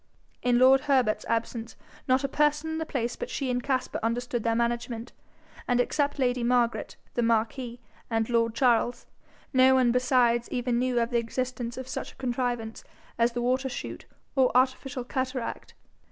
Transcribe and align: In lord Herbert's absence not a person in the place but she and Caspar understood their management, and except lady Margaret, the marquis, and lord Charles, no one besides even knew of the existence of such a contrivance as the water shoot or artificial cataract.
In 0.41 0.57
lord 0.57 0.81
Herbert's 0.89 1.25
absence 1.29 1.75
not 2.07 2.23
a 2.23 2.27
person 2.27 2.71
in 2.71 2.77
the 2.79 2.87
place 2.87 3.15
but 3.15 3.29
she 3.29 3.51
and 3.51 3.61
Caspar 3.61 3.99
understood 4.01 4.43
their 4.43 4.55
management, 4.55 5.13
and 5.67 5.79
except 5.79 6.17
lady 6.17 6.43
Margaret, 6.43 6.95
the 7.13 7.21
marquis, 7.21 7.79
and 8.09 8.27
lord 8.27 8.55
Charles, 8.55 9.05
no 9.53 9.75
one 9.75 9.91
besides 9.91 10.49
even 10.49 10.79
knew 10.79 10.99
of 10.99 11.11
the 11.11 11.19
existence 11.19 11.77
of 11.77 11.87
such 11.87 12.13
a 12.13 12.15
contrivance 12.15 12.83
as 13.19 13.33
the 13.33 13.43
water 13.43 13.69
shoot 13.69 14.05
or 14.35 14.49
artificial 14.57 15.03
cataract. 15.03 15.75